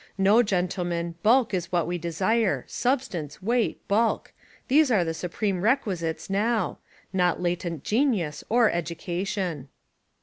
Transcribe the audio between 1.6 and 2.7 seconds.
what we desire,—